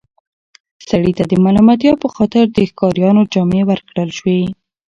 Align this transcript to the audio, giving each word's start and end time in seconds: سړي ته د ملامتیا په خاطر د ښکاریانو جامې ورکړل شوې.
سړي 0.89 1.11
ته 1.17 1.23
د 1.27 1.33
ملامتیا 1.45 1.93
په 2.01 2.07
خاطر 2.15 2.43
د 2.51 2.57
ښکاریانو 2.69 3.21
جامې 3.33 3.61
ورکړل 3.69 4.09
شوې. 4.19 4.39